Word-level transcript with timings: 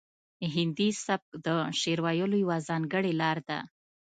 هندي 0.55 0.89
سبک 1.05 1.31
د 1.45 1.47
شعر 1.79 1.99
ویلو 2.05 2.35
یوه 2.43 2.57
ځانګړې 2.67 3.13
لار 3.21 3.37
ده 3.49 3.59